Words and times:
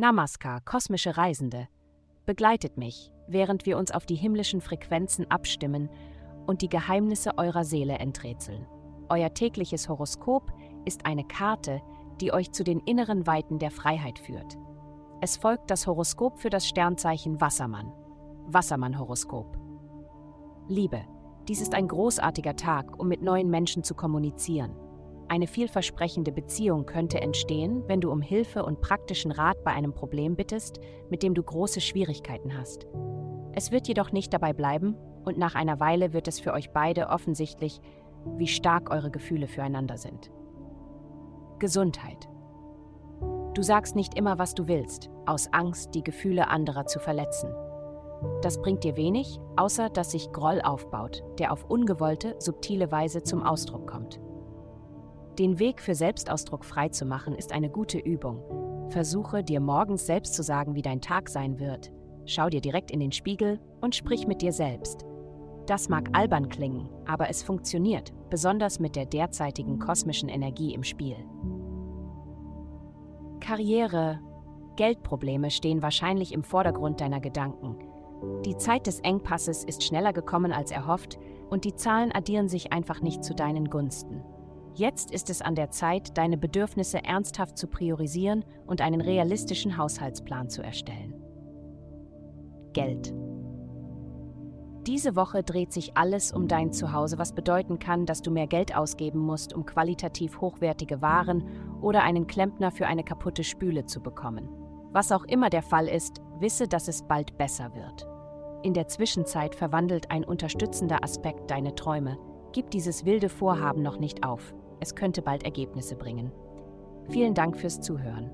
Namaskar, 0.00 0.60
kosmische 0.60 1.16
Reisende. 1.16 1.66
Begleitet 2.24 2.76
mich, 2.76 3.12
während 3.26 3.66
wir 3.66 3.76
uns 3.76 3.90
auf 3.90 4.06
die 4.06 4.14
himmlischen 4.14 4.60
Frequenzen 4.60 5.28
abstimmen 5.28 5.90
und 6.46 6.62
die 6.62 6.68
Geheimnisse 6.68 7.36
eurer 7.36 7.64
Seele 7.64 7.98
enträtseln. 7.98 8.64
Euer 9.08 9.34
tägliches 9.34 9.88
Horoskop 9.88 10.52
ist 10.84 11.04
eine 11.04 11.24
Karte, 11.24 11.82
die 12.20 12.32
euch 12.32 12.52
zu 12.52 12.62
den 12.62 12.78
inneren 12.78 13.26
Weiten 13.26 13.58
der 13.58 13.72
Freiheit 13.72 14.20
führt. 14.20 14.56
Es 15.20 15.36
folgt 15.36 15.68
das 15.68 15.88
Horoskop 15.88 16.38
für 16.38 16.50
das 16.50 16.68
Sternzeichen 16.68 17.40
Wassermann. 17.40 17.92
Wassermann-Horoskop. 18.46 19.58
Liebe, 20.68 21.02
dies 21.48 21.60
ist 21.60 21.74
ein 21.74 21.88
großartiger 21.88 22.54
Tag, 22.54 23.00
um 23.00 23.08
mit 23.08 23.20
neuen 23.20 23.50
Menschen 23.50 23.82
zu 23.82 23.96
kommunizieren. 23.96 24.76
Eine 25.30 25.46
vielversprechende 25.46 26.32
Beziehung 26.32 26.86
könnte 26.86 27.20
entstehen, 27.20 27.84
wenn 27.86 28.00
du 28.00 28.10
um 28.10 28.22
Hilfe 28.22 28.64
und 28.64 28.80
praktischen 28.80 29.30
Rat 29.30 29.62
bei 29.62 29.72
einem 29.72 29.92
Problem 29.92 30.36
bittest, 30.36 30.80
mit 31.10 31.22
dem 31.22 31.34
du 31.34 31.42
große 31.42 31.82
Schwierigkeiten 31.82 32.56
hast. 32.56 32.86
Es 33.52 33.70
wird 33.70 33.88
jedoch 33.88 34.10
nicht 34.10 34.32
dabei 34.32 34.54
bleiben 34.54 34.96
und 35.24 35.36
nach 35.36 35.54
einer 35.54 35.80
Weile 35.80 36.14
wird 36.14 36.28
es 36.28 36.40
für 36.40 36.54
euch 36.54 36.70
beide 36.70 37.08
offensichtlich, 37.08 37.80
wie 38.36 38.46
stark 38.46 38.90
eure 38.90 39.10
Gefühle 39.10 39.48
füreinander 39.48 39.98
sind. 39.98 40.30
Gesundheit. 41.58 42.28
Du 43.52 43.62
sagst 43.62 43.96
nicht 43.96 44.16
immer, 44.16 44.38
was 44.38 44.54
du 44.54 44.66
willst, 44.66 45.10
aus 45.26 45.52
Angst, 45.52 45.94
die 45.94 46.04
Gefühle 46.04 46.48
anderer 46.48 46.86
zu 46.86 47.00
verletzen. 47.00 47.52
Das 48.40 48.62
bringt 48.62 48.82
dir 48.82 48.96
wenig, 48.96 49.38
außer 49.56 49.90
dass 49.90 50.12
sich 50.12 50.32
Groll 50.32 50.62
aufbaut, 50.62 51.22
der 51.38 51.52
auf 51.52 51.64
ungewollte, 51.64 52.36
subtile 52.38 52.90
Weise 52.90 53.22
zum 53.22 53.42
Ausdruck 53.42 53.86
kommt. 53.86 54.20
Den 55.38 55.60
Weg 55.60 55.80
für 55.80 55.94
Selbstausdruck 55.94 56.64
frei 56.64 56.88
zu 56.88 57.06
machen, 57.06 57.36
ist 57.36 57.52
eine 57.52 57.70
gute 57.70 57.98
Übung. 57.98 58.42
Versuche 58.90 59.44
dir 59.44 59.60
morgens 59.60 60.04
selbst 60.04 60.34
zu 60.34 60.42
sagen, 60.42 60.74
wie 60.74 60.82
dein 60.82 61.00
Tag 61.00 61.28
sein 61.28 61.60
wird. 61.60 61.92
Schau 62.26 62.48
dir 62.48 62.60
direkt 62.60 62.90
in 62.90 62.98
den 62.98 63.12
Spiegel 63.12 63.60
und 63.80 63.94
sprich 63.94 64.26
mit 64.26 64.42
dir 64.42 64.52
selbst. 64.52 65.06
Das 65.66 65.88
mag 65.88 66.08
albern 66.12 66.48
klingen, 66.48 66.88
aber 67.06 67.30
es 67.30 67.44
funktioniert, 67.44 68.12
besonders 68.30 68.80
mit 68.80 68.96
der 68.96 69.06
derzeitigen 69.06 69.78
kosmischen 69.78 70.28
Energie 70.28 70.74
im 70.74 70.82
Spiel. 70.82 71.16
Karriere, 73.38 74.18
Geldprobleme 74.74 75.52
stehen 75.52 75.82
wahrscheinlich 75.82 76.32
im 76.32 76.42
Vordergrund 76.42 77.00
deiner 77.00 77.20
Gedanken. 77.20 77.76
Die 78.44 78.56
Zeit 78.56 78.88
des 78.88 78.98
Engpasses 79.00 79.62
ist 79.62 79.84
schneller 79.84 80.12
gekommen 80.12 80.52
als 80.52 80.72
erhofft 80.72 81.16
und 81.48 81.64
die 81.64 81.76
Zahlen 81.76 82.10
addieren 82.10 82.48
sich 82.48 82.72
einfach 82.72 83.02
nicht 83.02 83.22
zu 83.22 83.36
deinen 83.36 83.70
Gunsten. 83.70 84.24
Jetzt 84.78 85.10
ist 85.10 85.28
es 85.28 85.42
an 85.42 85.56
der 85.56 85.72
Zeit, 85.72 86.16
deine 86.16 86.38
Bedürfnisse 86.38 87.02
ernsthaft 87.02 87.58
zu 87.58 87.66
priorisieren 87.66 88.44
und 88.64 88.80
einen 88.80 89.00
realistischen 89.00 89.76
Haushaltsplan 89.76 90.50
zu 90.50 90.62
erstellen. 90.62 91.20
Geld. 92.74 93.12
Diese 94.86 95.16
Woche 95.16 95.42
dreht 95.42 95.72
sich 95.72 95.96
alles 95.96 96.30
um 96.30 96.46
dein 96.46 96.70
Zuhause, 96.70 97.18
was 97.18 97.34
bedeuten 97.34 97.80
kann, 97.80 98.06
dass 98.06 98.22
du 98.22 98.30
mehr 98.30 98.46
Geld 98.46 98.76
ausgeben 98.76 99.18
musst, 99.18 99.52
um 99.52 99.66
qualitativ 99.66 100.40
hochwertige 100.40 101.02
Waren 101.02 101.42
oder 101.82 102.04
einen 102.04 102.28
Klempner 102.28 102.70
für 102.70 102.86
eine 102.86 103.02
kaputte 103.02 103.42
Spüle 103.42 103.84
zu 103.84 104.00
bekommen. 104.00 104.48
Was 104.92 105.10
auch 105.10 105.24
immer 105.24 105.50
der 105.50 105.62
Fall 105.62 105.88
ist, 105.88 106.20
wisse, 106.38 106.68
dass 106.68 106.86
es 106.86 107.02
bald 107.02 107.36
besser 107.36 107.74
wird. 107.74 108.06
In 108.62 108.74
der 108.74 108.86
Zwischenzeit 108.86 109.56
verwandelt 109.56 110.12
ein 110.12 110.22
unterstützender 110.22 111.02
Aspekt 111.02 111.50
deine 111.50 111.74
Träume. 111.74 112.16
Gib 112.52 112.70
dieses 112.70 113.04
wilde 113.04 113.28
Vorhaben 113.28 113.82
noch 113.82 113.98
nicht 113.98 114.24
auf. 114.24 114.54
Es 114.80 114.94
könnte 114.94 115.22
bald 115.22 115.44
Ergebnisse 115.44 115.96
bringen. 115.96 116.30
Vielen 117.08 117.32
Dank 117.34 117.56
fürs 117.56 117.80
Zuhören. 117.80 118.30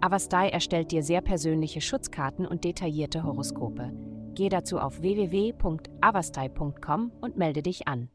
Avastai 0.00 0.48
erstellt 0.48 0.90
dir 0.92 1.02
sehr 1.02 1.20
persönliche 1.20 1.80
Schutzkarten 1.80 2.46
und 2.46 2.62
detaillierte 2.64 3.24
Horoskope. 3.24 3.92
Geh 4.34 4.48
dazu 4.48 4.78
auf 4.78 5.00
www.avastai.com 5.00 7.12
und 7.20 7.36
melde 7.36 7.62
dich 7.62 7.88
an. 7.88 8.08